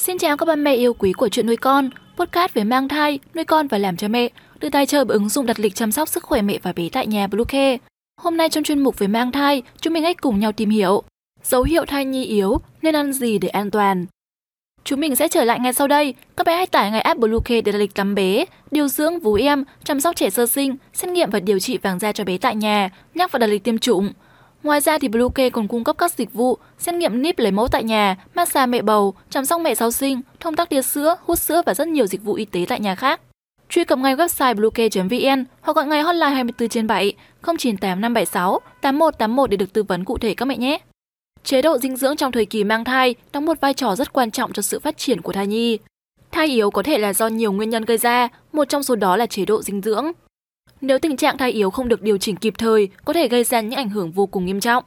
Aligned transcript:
Xin 0.00 0.18
chào 0.18 0.36
các 0.36 0.46
ba 0.46 0.56
mẹ 0.56 0.74
yêu 0.74 0.94
quý 0.94 1.12
của 1.12 1.28
chuyện 1.28 1.46
nuôi 1.46 1.56
con, 1.56 1.90
podcast 2.16 2.54
về 2.54 2.64
mang 2.64 2.88
thai, 2.88 3.18
nuôi 3.34 3.44
con 3.44 3.68
và 3.68 3.78
làm 3.78 3.96
cho 3.96 4.08
mẹ, 4.08 4.28
được 4.60 4.68
tài 4.72 4.86
trợ 4.86 5.04
bởi 5.04 5.14
ứng 5.14 5.28
dụng 5.28 5.46
đặt 5.46 5.60
lịch 5.60 5.74
chăm 5.74 5.92
sóc 5.92 6.08
sức 6.08 6.24
khỏe 6.24 6.42
mẹ 6.42 6.58
và 6.62 6.72
bé 6.72 6.88
tại 6.92 7.06
nhà 7.06 7.26
Bluecare. 7.26 7.76
Hôm 8.20 8.36
nay 8.36 8.48
trong 8.48 8.64
chuyên 8.64 8.78
mục 8.78 8.98
về 8.98 9.06
mang 9.06 9.32
thai, 9.32 9.62
chúng 9.80 9.92
mình 9.92 10.02
hãy 10.02 10.14
cùng 10.14 10.40
nhau 10.40 10.52
tìm 10.52 10.70
hiểu 10.70 11.02
dấu 11.42 11.62
hiệu 11.62 11.84
thai 11.84 12.04
nhi 12.04 12.24
yếu 12.24 12.58
nên 12.82 12.96
ăn 12.96 13.12
gì 13.12 13.38
để 13.38 13.48
an 13.48 13.70
toàn. 13.70 14.06
Chúng 14.84 15.00
mình 15.00 15.16
sẽ 15.16 15.28
trở 15.28 15.44
lại 15.44 15.60
ngay 15.60 15.72
sau 15.72 15.88
đây. 15.88 16.14
Các 16.36 16.46
bé 16.46 16.56
hãy 16.56 16.66
tải 16.66 16.90
ngay 16.90 17.00
app 17.00 17.20
Bluecare 17.20 17.60
để 17.60 17.72
đặt 17.72 17.78
lịch 17.78 17.94
tắm 17.94 18.14
bé, 18.14 18.44
điều 18.70 18.88
dưỡng 18.88 19.20
vú 19.20 19.34
em, 19.34 19.64
chăm 19.84 20.00
sóc 20.00 20.16
trẻ 20.16 20.30
sơ 20.30 20.46
sinh, 20.46 20.76
xét 20.92 21.10
nghiệm 21.10 21.30
và 21.30 21.40
điều 21.40 21.58
trị 21.58 21.78
vàng 21.78 21.98
da 21.98 22.12
cho 22.12 22.24
bé 22.24 22.38
tại 22.38 22.56
nhà, 22.56 22.90
nhắc 23.14 23.32
và 23.32 23.38
đặt 23.38 23.46
lịch 23.46 23.64
tiêm 23.64 23.78
chủng. 23.78 24.12
Ngoài 24.62 24.80
ra 24.80 24.98
thì 24.98 25.08
Bluecare 25.08 25.50
còn 25.50 25.68
cung 25.68 25.84
cấp 25.84 25.98
các 25.98 26.12
dịch 26.12 26.32
vụ 26.32 26.58
xét 26.78 26.94
nghiệm 26.94 27.22
níp 27.22 27.38
lấy 27.38 27.52
mẫu 27.52 27.68
tại 27.68 27.84
nhà, 27.84 28.16
massage 28.34 28.66
mẹ 28.66 28.82
bầu, 28.82 29.14
chăm 29.30 29.44
sóc 29.44 29.60
mẹ 29.60 29.74
sau 29.74 29.90
sinh, 29.90 30.20
thông 30.40 30.56
tắc 30.56 30.68
tia 30.68 30.82
sữa, 30.82 31.16
hút 31.24 31.38
sữa 31.38 31.62
và 31.66 31.74
rất 31.74 31.88
nhiều 31.88 32.06
dịch 32.06 32.22
vụ 32.22 32.34
y 32.34 32.44
tế 32.44 32.64
tại 32.68 32.80
nhà 32.80 32.94
khác. 32.94 33.20
Truy 33.68 33.84
cập 33.84 33.98
ngay 33.98 34.16
website 34.16 34.54
bluecare.vn 34.54 35.44
hoặc 35.60 35.76
gọi 35.76 35.86
ngay 35.86 36.02
hotline 36.02 36.30
24 36.30 36.68
trên 36.68 36.86
7 36.86 37.12
098 37.42 38.00
576 38.00 38.60
8181 38.80 39.50
để 39.50 39.56
được 39.56 39.72
tư 39.72 39.82
vấn 39.82 40.04
cụ 40.04 40.18
thể 40.18 40.34
các 40.34 40.44
mẹ 40.44 40.56
nhé. 40.56 40.78
Chế 41.44 41.62
độ 41.62 41.78
dinh 41.78 41.96
dưỡng 41.96 42.16
trong 42.16 42.32
thời 42.32 42.46
kỳ 42.46 42.64
mang 42.64 42.84
thai 42.84 43.14
đóng 43.32 43.44
một 43.44 43.60
vai 43.60 43.74
trò 43.74 43.96
rất 43.96 44.12
quan 44.12 44.30
trọng 44.30 44.52
cho 44.52 44.62
sự 44.62 44.80
phát 44.80 44.98
triển 44.98 45.20
của 45.22 45.32
thai 45.32 45.46
nhi. 45.46 45.78
Thai 46.32 46.46
yếu 46.46 46.70
có 46.70 46.82
thể 46.82 46.98
là 46.98 47.12
do 47.12 47.28
nhiều 47.28 47.52
nguyên 47.52 47.70
nhân 47.70 47.84
gây 47.84 47.98
ra, 47.98 48.28
một 48.52 48.68
trong 48.68 48.82
số 48.82 48.96
đó 48.96 49.16
là 49.16 49.26
chế 49.26 49.44
độ 49.44 49.62
dinh 49.62 49.82
dưỡng. 49.82 50.12
Nếu 50.80 50.98
tình 50.98 51.16
trạng 51.16 51.38
thai 51.38 51.52
yếu 51.52 51.70
không 51.70 51.88
được 51.88 52.02
điều 52.02 52.18
chỉnh 52.18 52.36
kịp 52.36 52.54
thời, 52.58 52.88
có 53.04 53.12
thể 53.12 53.28
gây 53.28 53.44
ra 53.44 53.60
những 53.60 53.78
ảnh 53.78 53.88
hưởng 53.88 54.12
vô 54.12 54.26
cùng 54.26 54.46
nghiêm 54.46 54.60
trọng. 54.60 54.84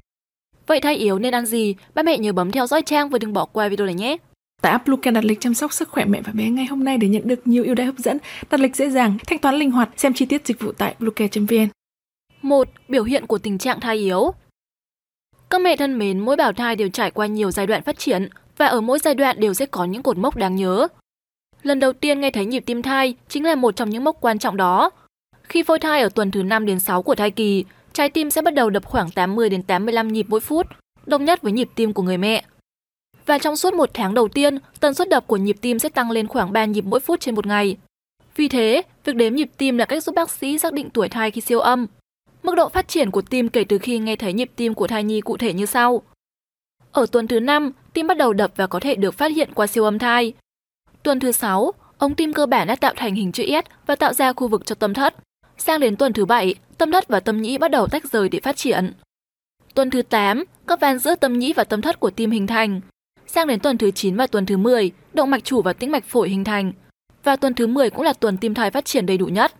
Vậy 0.67 0.79
thai 0.79 0.95
yếu 0.95 1.19
nên 1.19 1.33
ăn 1.33 1.45
gì? 1.45 1.75
Ba 1.95 2.03
mẹ 2.03 2.17
nhớ 2.17 2.31
bấm 2.31 2.51
theo 2.51 2.67
dõi 2.67 2.81
trang 2.81 3.09
và 3.09 3.17
đừng 3.17 3.33
bỏ 3.33 3.45
qua 3.45 3.69
video 3.69 3.85
này 3.85 3.95
nhé. 3.95 4.17
Tại 4.61 4.71
app 4.71 4.87
Luca 4.87 5.11
đặt 5.11 5.25
lịch 5.25 5.39
chăm 5.39 5.53
sóc 5.53 5.73
sức 5.73 5.89
khỏe 5.89 6.05
mẹ 6.05 6.21
và 6.21 6.31
bé 6.33 6.49
ngay 6.49 6.65
hôm 6.65 6.83
nay 6.83 6.97
để 6.97 7.07
nhận 7.07 7.27
được 7.27 7.47
nhiều 7.47 7.63
ưu 7.63 7.75
đãi 7.75 7.85
hấp 7.85 7.97
dẫn, 7.97 8.17
đặt 8.49 8.59
lịch 8.59 8.75
dễ 8.75 8.89
dàng, 8.89 9.17
thanh 9.27 9.39
toán 9.39 9.55
linh 9.55 9.71
hoạt, 9.71 9.89
xem 9.97 10.13
chi 10.13 10.25
tiết 10.25 10.47
dịch 10.47 10.59
vụ 10.59 10.71
tại 10.71 10.95
bluecare.vn. 10.99 11.67
1. 12.41 12.69
Biểu 12.87 13.03
hiện 13.03 13.27
của 13.27 13.37
tình 13.37 13.57
trạng 13.57 13.79
thai 13.79 13.97
yếu 13.97 14.33
Các 15.49 15.61
mẹ 15.61 15.75
thân 15.75 15.99
mến, 15.99 16.19
mỗi 16.19 16.35
bào 16.35 16.53
thai 16.53 16.75
đều 16.75 16.89
trải 16.89 17.11
qua 17.11 17.25
nhiều 17.25 17.51
giai 17.51 17.67
đoạn 17.67 17.83
phát 17.83 17.99
triển 17.99 18.29
và 18.57 18.65
ở 18.65 18.81
mỗi 18.81 18.99
giai 18.99 19.13
đoạn 19.13 19.39
đều 19.39 19.53
sẽ 19.53 19.65
có 19.65 19.85
những 19.85 20.03
cột 20.03 20.17
mốc 20.17 20.35
đáng 20.35 20.55
nhớ. 20.55 20.87
Lần 21.63 21.79
đầu 21.79 21.93
tiên 21.93 22.21
nghe 22.21 22.31
thấy 22.31 22.45
nhịp 22.45 22.63
tim 22.65 22.81
thai 22.81 23.15
chính 23.27 23.43
là 23.43 23.55
một 23.55 23.75
trong 23.75 23.89
những 23.89 24.03
mốc 24.03 24.17
quan 24.21 24.39
trọng 24.39 24.57
đó. 24.57 24.89
Khi 25.53 25.63
phôi 25.63 25.79
thai 25.79 26.01
ở 26.01 26.09
tuần 26.09 26.31
thứ 26.31 26.43
5 26.43 26.65
đến 26.65 26.79
6 26.79 27.01
của 27.01 27.15
thai 27.15 27.31
kỳ, 27.31 27.65
trái 27.93 28.09
tim 28.09 28.31
sẽ 28.31 28.41
bắt 28.41 28.53
đầu 28.53 28.69
đập 28.69 28.85
khoảng 28.85 29.11
80 29.11 29.49
đến 29.49 29.63
85 29.63 30.07
nhịp 30.07 30.25
mỗi 30.29 30.39
phút, 30.39 30.67
đồng 31.05 31.25
nhất 31.25 31.41
với 31.41 31.51
nhịp 31.51 31.69
tim 31.75 31.93
của 31.93 32.03
người 32.03 32.17
mẹ. 32.17 32.43
Và 33.25 33.39
trong 33.39 33.55
suốt 33.55 33.73
một 33.73 33.89
tháng 33.93 34.13
đầu 34.13 34.27
tiên, 34.27 34.57
tần 34.79 34.93
suất 34.93 35.09
đập 35.09 35.27
của 35.27 35.37
nhịp 35.37 35.55
tim 35.61 35.79
sẽ 35.79 35.89
tăng 35.89 36.11
lên 36.11 36.27
khoảng 36.27 36.53
3 36.53 36.65
nhịp 36.65 36.85
mỗi 36.85 36.99
phút 36.99 37.19
trên 37.19 37.35
một 37.35 37.45
ngày. 37.45 37.77
Vì 38.35 38.47
thế, 38.47 38.81
việc 39.03 39.15
đếm 39.15 39.35
nhịp 39.35 39.49
tim 39.57 39.77
là 39.77 39.85
cách 39.85 40.03
giúp 40.03 40.15
bác 40.15 40.29
sĩ 40.29 40.57
xác 40.57 40.73
định 40.73 40.89
tuổi 40.89 41.09
thai 41.09 41.31
khi 41.31 41.41
siêu 41.41 41.59
âm. 41.59 41.87
Mức 42.43 42.55
độ 42.55 42.69
phát 42.69 42.87
triển 42.87 43.11
của 43.11 43.21
tim 43.21 43.49
kể 43.49 43.63
từ 43.63 43.77
khi 43.77 43.99
nghe 43.99 44.15
thấy 44.15 44.33
nhịp 44.33 44.51
tim 44.55 44.73
của 44.73 44.87
thai 44.87 45.03
nhi 45.03 45.21
cụ 45.21 45.37
thể 45.37 45.53
như 45.53 45.65
sau. 45.65 46.01
Ở 46.91 47.05
tuần 47.11 47.27
thứ 47.27 47.39
5, 47.39 47.71
tim 47.93 48.07
bắt 48.07 48.17
đầu 48.17 48.33
đập 48.33 48.51
và 48.55 48.67
có 48.67 48.79
thể 48.79 48.95
được 48.95 49.13
phát 49.13 49.31
hiện 49.31 49.49
qua 49.53 49.67
siêu 49.67 49.83
âm 49.83 49.99
thai. 49.99 50.33
Tuần 51.03 51.19
thứ 51.19 51.31
6, 51.31 51.71
ống 51.97 52.15
tim 52.15 52.33
cơ 52.33 52.45
bản 52.45 52.67
đã 52.67 52.75
tạo 52.75 52.93
thành 52.95 53.15
hình 53.15 53.31
chữ 53.31 53.45
S 53.47 53.87
và 53.87 53.95
tạo 53.95 54.13
ra 54.13 54.33
khu 54.33 54.47
vực 54.47 54.65
cho 54.65 54.75
tâm 54.75 54.93
thất. 54.93 55.15
Sang 55.57 55.79
đến 55.79 55.95
tuần 55.95 56.13
thứ 56.13 56.25
7, 56.25 56.55
tâm 56.77 56.91
thất 56.91 57.07
và 57.07 57.19
tâm 57.19 57.41
nhĩ 57.41 57.57
bắt 57.57 57.71
đầu 57.71 57.87
tách 57.87 58.11
rời 58.11 58.29
để 58.29 58.39
phát 58.39 58.55
triển. 58.55 58.93
Tuần 59.73 59.89
thứ 59.89 60.01
8, 60.01 60.43
các 60.67 60.79
van 60.79 60.99
giữa 60.99 61.15
tâm 61.15 61.39
nhĩ 61.39 61.53
và 61.53 61.63
tâm 61.63 61.81
thất 61.81 61.99
của 61.99 62.09
tim 62.09 62.31
hình 62.31 62.47
thành. 62.47 62.81
Sang 63.27 63.47
đến 63.47 63.59
tuần 63.59 63.77
thứ 63.77 63.91
9 63.91 64.15
và 64.15 64.27
tuần 64.27 64.45
thứ 64.45 64.57
10, 64.57 64.91
động 65.13 65.29
mạch 65.29 65.43
chủ 65.43 65.61
và 65.61 65.73
tĩnh 65.73 65.91
mạch 65.91 66.05
phổi 66.05 66.29
hình 66.29 66.43
thành. 66.43 66.71
Và 67.23 67.35
tuần 67.35 67.53
thứ 67.53 67.67
10 67.67 67.89
cũng 67.89 68.01
là 68.01 68.13
tuần 68.13 68.37
tim 68.37 68.53
thai 68.53 68.71
phát 68.71 68.85
triển 68.85 69.05
đầy 69.05 69.17
đủ 69.17 69.25
nhất. 69.25 69.53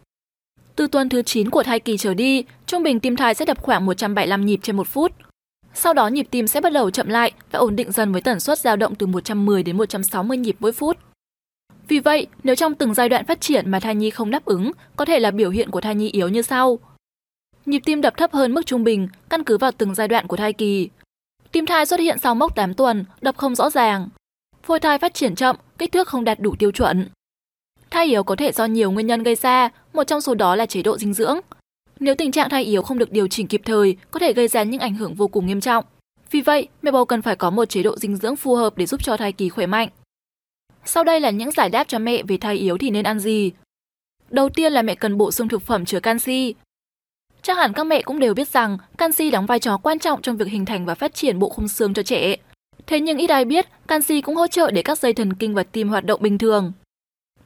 Từ 0.76 0.88
tuần 0.88 1.10
thứ 1.10 1.22
9 1.22 1.50
của 1.50 1.64
thai 1.64 1.80
kỳ 1.80 1.98
trở 1.98 2.14
đi, 2.14 2.44
trung 2.66 2.84
bình 2.84 3.00
tim 3.00 3.16
thai 3.16 3.34
sẽ 3.34 3.46
đập 3.46 3.64
khoảng 3.64 3.86
175 3.86 4.46
nhịp 4.46 4.60
trên 4.64 4.78
một 4.78 4.88
phút. 4.88 5.12
Sau 5.74 5.94
đó 5.94 6.08
nhịp 6.08 6.28
tim 6.32 6.48
sẽ 6.48 6.62
bắt 6.62 6.74
đầu 6.74 6.90
chậm 6.90 7.08
lại 7.08 7.32
và 7.52 7.60
ổn 7.60 7.76
định 7.76 7.92
dần 7.92 8.12
với 8.12 8.22
tần 8.22 8.40
suất 8.40 8.60
dao 8.60 8.76
động 8.76 8.96
từ 8.96 9.08
110 9.08 9.64
đến 9.64 9.78
160 9.78 10.38
nhịp 10.38 10.56
mỗi 10.60 10.72
phút. 10.72 10.98
Vì 11.88 12.00
vậy, 12.00 12.28
nếu 12.44 12.56
trong 12.56 12.76
từng 12.76 12.94
giai 12.94 13.10
đoạn 13.10 13.26
phát 13.26 13.42
triển 13.42 13.72
mà 13.72 13.80
thai 13.80 13.96
nhi 13.96 14.10
không 14.10 14.32
đáp 14.32 14.46
ứng, 14.46 14.72
có 14.96 15.06
thể 15.06 15.20
là 15.20 15.32
biểu 15.32 15.50
hiện 15.50 15.70
của 15.70 15.82
thai 15.82 15.96
nhi 15.96 16.10
yếu 16.10 16.30
như 16.30 16.42
sau. 16.42 16.80
Nhịp 17.66 17.80
tim 17.86 18.02
đập 18.02 18.14
thấp 18.18 18.34
hơn 18.34 18.54
mức 18.54 18.66
trung 18.66 18.84
bình, 18.84 19.08
căn 19.30 19.44
cứ 19.44 19.58
vào 19.58 19.72
từng 19.72 19.96
giai 19.96 20.08
đoạn 20.08 20.28
của 20.28 20.38
thai 20.38 20.54
kỳ. 20.54 20.90
Tim 21.52 21.66
thai 21.66 21.86
xuất 21.86 22.00
hiện 22.00 22.18
sau 22.24 22.36
mốc 22.36 22.56
8 22.56 22.74
tuần, 22.74 23.06
đập 23.22 23.38
không 23.38 23.56
rõ 23.56 23.70
ràng. 23.70 24.10
Phôi 24.64 24.80
thai 24.80 24.98
phát 24.98 25.14
triển 25.14 25.36
chậm, 25.36 25.56
kích 25.78 25.92
thước 25.92 26.08
không 26.08 26.24
đạt 26.24 26.40
đủ 26.40 26.56
tiêu 26.60 26.72
chuẩn. 26.72 27.10
Thai 27.90 28.06
yếu 28.06 28.24
có 28.24 28.36
thể 28.36 28.52
do 28.52 28.66
nhiều 28.66 28.92
nguyên 28.92 29.08
nhân 29.08 29.24
gây 29.24 29.36
ra, 29.36 29.70
một 29.94 30.04
trong 30.04 30.22
số 30.22 30.36
đó 30.36 30.56
là 30.56 30.66
chế 30.66 30.82
độ 30.82 30.98
dinh 30.98 31.14
dưỡng. 31.14 31.40
Nếu 32.00 32.16
tình 32.16 32.32
trạng 32.32 32.50
thai 32.50 32.64
yếu 32.64 32.82
không 32.82 32.98
được 32.98 33.12
điều 33.12 33.28
chỉnh 33.28 33.48
kịp 33.48 33.62
thời, 33.66 33.98
có 34.12 34.20
thể 34.20 34.34
gây 34.34 34.48
ra 34.48 34.64
những 34.64 34.80
ảnh 34.80 34.96
hưởng 34.96 35.14
vô 35.14 35.28
cùng 35.28 35.48
nghiêm 35.48 35.62
trọng. 35.62 35.86
Vì 36.32 36.42
vậy, 36.42 36.68
mẹ 36.82 36.92
bầu 36.92 37.06
cần 37.06 37.22
phải 37.22 37.36
có 37.36 37.50
một 37.50 37.66
chế 37.66 37.84
độ 37.84 37.98
dinh 37.98 38.16
dưỡng 38.16 38.36
phù 38.36 38.56
hợp 38.56 38.78
để 38.78 38.86
giúp 38.86 39.04
cho 39.04 39.18
thai 39.18 39.32
kỳ 39.32 39.50
khỏe 39.50 39.66
mạnh. 39.66 39.90
Sau 40.86 41.04
đây 41.04 41.20
là 41.20 41.30
những 41.30 41.52
giải 41.52 41.70
đáp 41.70 41.88
cho 41.88 42.00
mẹ 42.00 42.24
về 42.24 42.38
thai 42.38 42.56
yếu 42.56 42.78
thì 42.78 42.90
nên 42.90 43.06
ăn 43.06 43.20
gì. 43.20 43.52
Đầu 44.30 44.50
tiên 44.50 44.74
là 44.74 44.82
mẹ 44.82 44.96
cần 44.96 45.18
bổ 45.18 45.32
sung 45.32 45.48
thực 45.48 45.62
phẩm 45.62 45.86
chứa 45.86 46.00
canxi. 46.00 46.56
Chắc 47.42 47.58
hẳn 47.58 47.74
các 47.74 47.84
mẹ 47.84 48.02
cũng 48.02 48.20
đều 48.20 48.34
biết 48.34 48.48
rằng 48.48 48.78
canxi 48.98 49.32
đóng 49.32 49.46
vai 49.46 49.60
trò 49.60 49.78
quan 49.78 50.00
trọng 50.00 50.22
trong 50.22 50.38
việc 50.38 50.48
hình 50.48 50.66
thành 50.66 50.86
và 50.86 50.96
phát 50.96 51.14
triển 51.14 51.40
bộ 51.40 51.50
khung 51.50 51.68
xương 51.68 51.94
cho 51.94 52.04
trẻ. 52.04 52.36
Thế 52.88 53.00
nhưng 53.00 53.18
ít 53.18 53.30
ai 53.30 53.46
biết, 53.46 53.66
canxi 53.88 54.22
cũng 54.22 54.36
hỗ 54.36 54.48
trợ 54.48 54.72
để 54.72 54.82
các 54.82 55.00
dây 55.00 55.14
thần 55.14 55.34
kinh 55.34 55.54
và 55.54 55.64
tim 55.64 55.90
hoạt 55.90 56.06
động 56.06 56.22
bình 56.22 56.38
thường. 56.38 56.72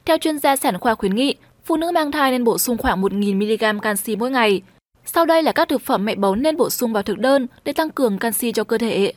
Theo 0.04 0.18
chuyên 0.18 0.38
gia 0.38 0.56
sản 0.56 0.78
khoa 0.78 0.94
khuyến 0.94 1.14
nghị, 1.14 1.34
phụ 1.64 1.76
nữ 1.76 1.90
mang 1.94 2.12
thai 2.12 2.30
nên 2.30 2.44
bổ 2.44 2.58
sung 2.58 2.78
khoảng 2.78 3.02
1.000mg 3.02 3.80
canxi 3.80 4.16
mỗi 4.16 4.30
ngày. 4.30 4.62
Sau 5.04 5.26
đây 5.26 5.42
là 5.42 5.52
các 5.52 5.68
thực 5.68 5.82
phẩm 5.82 6.04
mẹ 6.04 6.14
bầu 6.14 6.34
nên 6.34 6.56
bổ 6.56 6.70
sung 6.70 6.92
vào 6.92 7.02
thực 7.02 7.18
đơn 7.18 7.46
để 7.64 7.72
tăng 7.72 7.90
cường 7.90 8.18
canxi 8.18 8.52
cho 8.52 8.64
cơ 8.64 8.78
thể. 8.78 9.12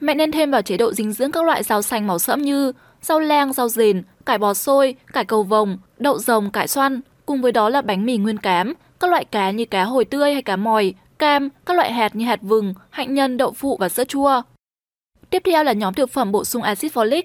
Mẹ 0.00 0.14
nên 0.14 0.32
thêm 0.32 0.50
vào 0.50 0.62
chế 0.62 0.76
độ 0.76 0.92
dinh 0.92 1.12
dưỡng 1.12 1.32
các 1.32 1.44
loại 1.44 1.62
rau 1.62 1.82
xanh 1.82 2.06
màu 2.06 2.18
sẫm 2.18 2.42
như 2.42 2.72
rau 3.02 3.20
lang, 3.20 3.52
rau 3.52 3.68
dền, 3.68 4.02
cải 4.26 4.38
bò 4.38 4.54
xôi, 4.54 4.94
cải 5.12 5.24
cầu 5.24 5.42
vồng, 5.42 5.78
đậu 5.98 6.18
rồng, 6.18 6.50
cải 6.50 6.68
xoăn, 6.68 7.00
cùng 7.26 7.42
với 7.42 7.52
đó 7.52 7.68
là 7.68 7.82
bánh 7.82 8.06
mì 8.06 8.16
nguyên 8.16 8.38
cám, 8.38 8.74
các 9.00 9.10
loại 9.10 9.24
cá 9.24 9.50
như 9.50 9.64
cá 9.64 9.84
hồi 9.84 10.04
tươi 10.04 10.32
hay 10.32 10.42
cá 10.42 10.56
mòi, 10.56 10.94
cam, 11.18 11.48
các 11.66 11.76
loại 11.76 11.92
hạt 11.92 12.16
như 12.16 12.24
hạt 12.24 12.42
vừng, 12.42 12.74
hạnh 12.90 13.14
nhân, 13.14 13.36
đậu 13.36 13.52
phụ 13.52 13.76
và 13.80 13.88
sữa 13.88 14.04
chua. 14.04 14.42
Tiếp 15.30 15.42
theo 15.44 15.64
là 15.64 15.72
nhóm 15.72 15.94
thực 15.94 16.10
phẩm 16.10 16.32
bổ 16.32 16.44
sung 16.44 16.62
axit 16.62 16.92
folic. 16.94 17.22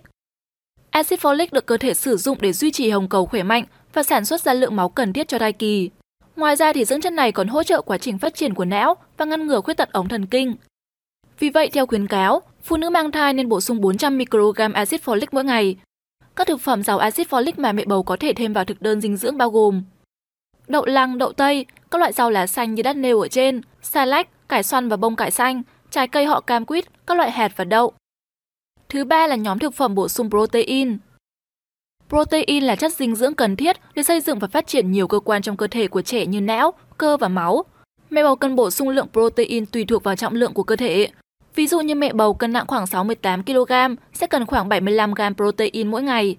Axit 0.90 1.20
folic 1.20 1.48
được 1.52 1.66
cơ 1.66 1.78
thể 1.78 1.94
sử 1.94 2.18
dụng 2.18 2.38
để 2.42 2.54
duy 2.54 2.72
trì 2.72 2.90
hồng 2.90 3.10
cầu 3.10 3.26
khỏe 3.26 3.44
mạnh 3.44 3.64
và 3.94 4.04
sản 4.04 4.26
xuất 4.26 4.42
ra 4.42 4.54
lượng 4.54 4.76
máu 4.76 4.90
cần 4.90 5.14
thiết 5.14 5.28
cho 5.28 5.40
thai 5.40 5.54
kỳ. 5.54 5.90
Ngoài 6.36 6.56
ra 6.56 6.74
thì 6.74 6.86
dưỡng 6.86 7.02
chất 7.02 7.14
này 7.14 7.32
còn 7.32 7.48
hỗ 7.48 7.64
trợ 7.64 7.82
quá 7.82 7.98
trình 7.98 8.18
phát 8.18 8.36
triển 8.36 8.54
của 8.54 8.66
não 8.66 8.96
và 9.18 9.26
ngăn 9.26 9.48
ngừa 9.48 9.62
khuyết 9.62 9.78
tật 9.78 9.92
ống 9.92 10.08
thần 10.08 10.26
kinh. 10.26 10.56
Vì 11.40 11.50
vậy, 11.50 11.70
theo 11.74 11.86
khuyến 11.86 12.08
cáo, 12.08 12.42
phụ 12.68 12.78
nữ 12.78 12.90
mang 12.90 13.12
thai 13.12 13.34
nên 13.34 13.50
bổ 13.50 13.62
sung 13.62 13.82
400 13.82 14.18
microgram 14.18 14.74
axit 14.74 15.04
folic 15.06 15.28
mỗi 15.32 15.44
ngày. 15.44 15.76
Các 16.36 16.48
thực 16.48 16.62
phẩm 16.62 16.84
giàu 16.84 16.98
axit 16.98 17.30
folic 17.30 17.54
mà 17.58 17.72
mẹ 17.72 17.86
bầu 17.86 18.04
có 18.04 18.18
thể 18.20 18.34
thêm 18.34 18.54
vào 18.54 18.66
thực 18.66 18.82
đơn 18.82 19.02
dinh 19.02 19.18
dưỡng 19.18 19.38
bao 19.38 19.50
gồm 19.50 19.84
đậu 20.68 20.86
lăng, 20.86 21.18
đậu 21.18 21.34
tây, 21.34 21.66
các 21.92 21.98
loại 21.98 22.14
rau 22.14 22.30
lá 22.32 22.48
xanh 22.48 22.76
như 22.76 22.84
đã 22.84 22.94
nêu 22.94 23.22
ở 23.22 23.28
trên, 23.28 23.62
xà 23.82 24.06
lách, 24.06 24.50
cải 24.50 24.64
xoăn 24.64 24.90
và 24.90 24.98
bông 24.98 25.16
cải 25.16 25.32
xanh, 25.32 25.62
trái 25.92 26.08
cây 26.08 26.26
họ 26.26 26.42
cam 26.42 26.66
quýt, 26.66 27.06
các 27.08 27.18
loại 27.18 27.32
hạt 27.32 27.52
và 27.56 27.64
đậu. 27.64 27.94
Thứ 28.90 29.06
ba 29.06 29.28
là 29.28 29.36
nhóm 29.36 29.60
thực 29.60 29.74
phẩm 29.74 29.96
bổ 29.96 30.08
sung 30.08 30.30
protein. 30.30 30.98
Protein 32.10 32.64
là 32.64 32.76
chất 32.76 32.94
dinh 32.94 33.16
dưỡng 33.16 33.34
cần 33.34 33.56
thiết 33.56 33.78
để 33.96 34.04
xây 34.04 34.22
dựng 34.22 34.40
và 34.40 34.48
phát 34.48 34.68
triển 34.68 34.92
nhiều 34.92 35.08
cơ 35.08 35.20
quan 35.20 35.42
trong 35.42 35.58
cơ 35.58 35.68
thể 35.68 35.88
của 35.88 36.02
trẻ 36.02 36.26
như 36.26 36.42
não, 36.42 36.74
cơ 36.98 37.18
và 37.18 37.28
máu. 37.28 37.64
Mẹ 38.10 38.24
bầu 38.24 38.36
cần 38.36 38.56
bổ 38.56 38.70
sung 38.70 38.90
lượng 38.90 39.08
protein 39.14 39.66
tùy 39.66 39.86
thuộc 39.86 40.04
vào 40.04 40.16
trọng 40.16 40.34
lượng 40.34 40.54
của 40.54 40.64
cơ 40.64 40.76
thể. 40.76 41.10
Ví 41.58 41.68
dụ 41.68 41.80
như 41.80 41.96
mẹ 41.96 42.14
bầu 42.14 42.34
cân 42.34 42.54
nặng 42.54 42.68
khoảng 42.68 42.88
68 42.88 43.44
kg 43.44 43.72
sẽ 44.14 44.28
cần 44.28 44.46
khoảng 44.46 44.70
75 44.70 45.14
g 45.14 45.22
protein 45.36 45.92
mỗi 45.92 46.04
ngày. 46.04 46.38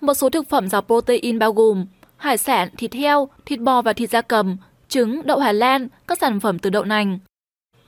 Một 0.00 0.14
số 0.14 0.30
thực 0.30 0.48
phẩm 0.48 0.68
giàu 0.68 0.82
protein 0.82 1.38
bao 1.38 1.52
gồm 1.52 1.86
hải 2.16 2.38
sản, 2.38 2.68
thịt 2.78 2.94
heo, 2.94 3.28
thịt 3.46 3.60
bò 3.60 3.82
và 3.82 3.92
thịt 3.92 4.10
da 4.10 4.20
cầm, 4.20 4.56
trứng, 4.88 5.26
đậu 5.26 5.38
Hà 5.38 5.52
Lan, 5.52 5.88
các 6.06 6.18
sản 6.18 6.40
phẩm 6.40 6.58
từ 6.58 6.70
đậu 6.70 6.84
nành. 6.84 7.18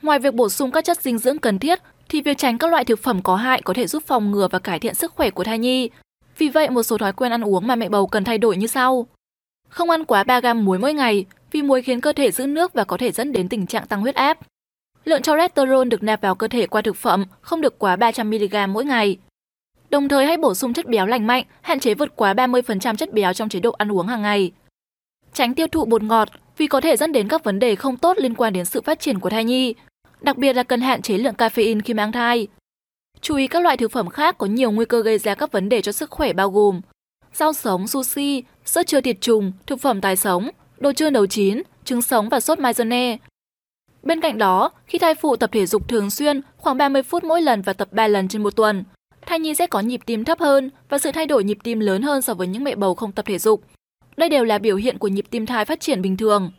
Ngoài 0.03 0.19
việc 0.19 0.35
bổ 0.35 0.49
sung 0.49 0.71
các 0.71 0.85
chất 0.85 1.03
dinh 1.03 1.19
dưỡng 1.19 1.39
cần 1.39 1.59
thiết, 1.59 1.79
thì 2.09 2.23
việc 2.23 2.39
tránh 2.39 2.59
các 2.59 2.71
loại 2.71 2.85
thực 2.85 3.03
phẩm 3.03 3.23
có 3.23 3.37
hại 3.37 3.63
có 3.63 3.75
thể 3.75 3.87
giúp 3.87 4.03
phòng 4.07 4.31
ngừa 4.31 4.49
và 4.51 4.59
cải 4.59 4.79
thiện 4.79 4.95
sức 4.95 5.13
khỏe 5.15 5.31
của 5.31 5.45
thai 5.45 5.59
nhi. 5.59 5.91
Vì 6.39 6.49
vậy, 6.49 6.71
một 6.71 6.83
số 6.83 6.99
thói 6.99 7.13
quen 7.13 7.33
ăn 7.33 7.45
uống 7.45 7.67
mà 7.67 7.77
mẹ 7.77 7.89
bầu 7.89 8.07
cần 8.07 8.25
thay 8.25 8.39
đổi 8.39 8.57
như 8.57 8.67
sau. 8.67 9.07
Không 9.69 9.91
ăn 9.91 10.05
quá 10.05 10.25
3 10.25 10.41
gam 10.41 10.65
muối 10.65 10.79
mỗi 10.79 10.95
ngày, 10.95 11.25
vì 11.51 11.63
muối 11.63 11.83
khiến 11.83 12.01
cơ 12.01 12.13
thể 12.13 12.31
giữ 12.31 12.47
nước 12.47 12.73
và 12.73 12.85
có 12.85 12.97
thể 12.97 13.13
dẫn 13.13 13.33
đến 13.33 13.49
tình 13.49 13.67
trạng 13.67 13.87
tăng 13.87 14.01
huyết 14.01 14.15
áp. 14.15 14.39
Lượng 15.05 15.23
cholesterol 15.23 15.89
được 15.89 16.03
nạp 16.03 16.21
vào 16.21 16.35
cơ 16.35 16.49
thể 16.49 16.67
qua 16.67 16.83
thực 16.83 16.97
phẩm 16.97 17.25
không 17.41 17.61
được 17.61 17.79
quá 17.79 17.97
300mg 17.97 18.69
mỗi 18.69 18.85
ngày. 18.85 19.17
Đồng 19.91 20.09
thời 20.09 20.27
hãy 20.27 20.37
bổ 20.37 20.55
sung 20.55 20.75
chất 20.75 20.87
béo 20.87 21.07
lành 21.07 21.27
mạnh, 21.27 21.45
hạn 21.61 21.81
chế 21.81 21.95
vượt 21.95 22.17
quá 22.17 22.35
30% 22.35 22.97
chất 22.97 23.13
béo 23.13 23.33
trong 23.33 23.49
chế 23.49 23.61
độ 23.61 23.71
ăn 23.71 23.93
uống 23.93 24.07
hàng 24.07 24.23
ngày. 24.23 24.53
Tránh 25.33 25.55
tiêu 25.55 25.67
thụ 25.67 25.85
bột 25.85 26.03
ngọt 26.03 26.29
vì 26.57 26.67
có 26.67 26.81
thể 26.81 26.97
dẫn 26.97 27.13
đến 27.13 27.29
các 27.29 27.45
vấn 27.45 27.59
đề 27.59 27.75
không 27.75 27.97
tốt 27.97 28.17
liên 28.19 28.35
quan 28.35 28.53
đến 28.53 28.65
sự 28.65 28.81
phát 28.81 29.01
triển 29.01 29.19
của 29.19 29.31
thai 29.31 29.45
nhi, 29.45 29.75
đặc 30.21 30.39
biệt 30.39 30.53
là 30.53 30.63
cần 30.63 30.81
hạn 30.81 31.03
chế 31.03 31.19
lượng 31.19 31.35
caffeine 31.39 31.81
khi 31.85 31.95
mang 31.95 32.13
thai. 32.13 32.47
Chú 33.21 33.37
ý 33.37 33.47
các 33.47 33.63
loại 33.63 33.77
thực 33.77 33.93
phẩm 33.93 34.09
khác 34.09 34.39
có 34.39 34.47
nhiều 34.47 34.71
nguy 34.71 34.85
cơ 34.85 35.03
gây 35.03 35.19
ra 35.19 35.35
các 35.35 35.53
vấn 35.53 35.69
đề 35.69 35.83
cho 35.83 35.93
sức 35.93 36.11
khỏe 36.11 36.33
bao 36.33 36.51
gồm 36.51 36.81
rau 37.33 37.53
sống, 37.53 37.87
sushi, 37.87 38.43
sữa 38.65 38.83
chứa 38.87 39.01
tiệt 39.01 39.17
trùng, 39.21 39.53
thực 39.67 39.81
phẩm 39.81 40.01
tái 40.01 40.17
sống, 40.17 40.51
đồ 40.79 40.93
chưa 40.93 41.11
nấu 41.11 41.27
chín, 41.27 41.63
trứng 41.85 42.03
sống 42.03 42.29
và 42.29 42.41
sốt 42.41 42.59
maizone. 42.59 43.17
Bên 44.03 44.21
cạnh 44.21 44.39
đó, 44.39 44.71
khi 44.87 44.99
thai 44.99 45.15
phụ 45.15 45.37
tập 45.37 45.51
thể 45.53 45.67
dục 45.67 45.89
thường 45.89 46.11
xuyên, 46.11 46.41
khoảng 46.57 46.77
30 46.77 47.03
phút 47.03 47.25
mỗi 47.25 47.43
lần 47.43 47.63
và 47.63 47.73
tập 47.73 47.89
3 47.93 48.07
lần 48.07 48.29
trên 48.29 48.43
một 48.43 48.57
tuần, 48.57 48.85
thai 49.27 49.39
nhi 49.39 49.55
sẽ 49.55 49.67
có 49.67 49.81
nhịp 49.81 50.01
tim 50.07 50.25
thấp 50.25 50.39
hơn 50.41 50.71
và 50.89 50.99
sự 50.99 51.13
thay 51.13 51.27
đổi 51.27 51.45
nhịp 51.45 51.59
tim 51.65 51.81
lớn 51.81 52.03
hơn 52.03 52.23
so 52.23 52.35
với 52.35 52.47
những 52.47 52.65
mẹ 52.65 52.75
bầu 52.75 52.95
không 52.95 53.13
tập 53.13 53.25
thể 53.29 53.39
dục. 53.39 53.63
Đây 54.17 54.29
đều 54.29 54.45
là 54.45 54.59
biểu 54.59 54.77
hiện 54.77 54.99
của 54.99 55.09
nhịp 55.09 55.25
tim 55.31 55.47
thai 55.47 55.65
phát 55.65 55.81
triển 55.81 56.03
bình 56.03 56.17
thường. 56.17 56.51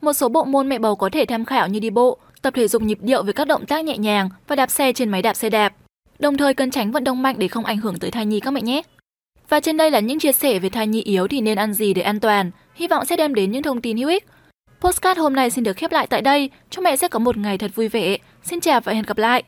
Một 0.00 0.12
số 0.12 0.28
bộ 0.28 0.44
môn 0.44 0.68
mẹ 0.68 0.78
bầu 0.78 0.96
có 0.96 1.08
thể 1.12 1.24
tham 1.24 1.44
khảo 1.44 1.68
như 1.68 1.80
đi 1.80 1.90
bộ, 1.90 2.18
tập 2.42 2.54
thể 2.56 2.68
dục 2.68 2.82
nhịp 2.82 2.98
điệu 3.00 3.22
với 3.22 3.32
các 3.32 3.46
động 3.46 3.66
tác 3.66 3.84
nhẹ 3.84 3.98
nhàng 3.98 4.28
và 4.48 4.56
đạp 4.56 4.70
xe 4.70 4.92
trên 4.92 5.08
máy 5.08 5.22
đạp 5.22 5.34
xe 5.34 5.50
đạp. 5.50 5.74
Đồng 6.18 6.36
thời 6.36 6.54
cần 6.54 6.70
tránh 6.70 6.92
vận 6.92 7.04
động 7.04 7.22
mạnh 7.22 7.34
để 7.38 7.48
không 7.48 7.64
ảnh 7.64 7.78
hưởng 7.78 7.98
tới 7.98 8.10
thai 8.10 8.26
nhi 8.26 8.40
các 8.40 8.50
mẹ 8.50 8.60
nhé. 8.60 8.82
Và 9.48 9.60
trên 9.60 9.76
đây 9.76 9.90
là 9.90 10.00
những 10.00 10.18
chia 10.18 10.32
sẻ 10.32 10.58
về 10.58 10.68
thai 10.68 10.86
nhi 10.86 11.02
yếu 11.02 11.28
thì 11.28 11.40
nên 11.40 11.58
ăn 11.58 11.74
gì 11.74 11.94
để 11.94 12.02
an 12.02 12.20
toàn. 12.20 12.50
Hy 12.74 12.88
vọng 12.88 13.04
sẽ 13.04 13.16
đem 13.16 13.34
đến 13.34 13.52
những 13.52 13.62
thông 13.62 13.80
tin 13.80 13.96
hữu 13.96 14.08
ích. 14.08 14.24
Postcard 14.80 15.20
hôm 15.20 15.32
nay 15.32 15.50
xin 15.50 15.64
được 15.64 15.76
khép 15.76 15.92
lại 15.92 16.06
tại 16.06 16.22
đây. 16.22 16.50
Chúc 16.70 16.84
mẹ 16.84 16.96
sẽ 16.96 17.08
có 17.08 17.18
một 17.18 17.36
ngày 17.36 17.58
thật 17.58 17.70
vui 17.74 17.88
vẻ. 17.88 18.16
Xin 18.44 18.60
chào 18.60 18.80
và 18.80 18.92
hẹn 18.92 19.02
gặp 19.02 19.18
lại. 19.18 19.44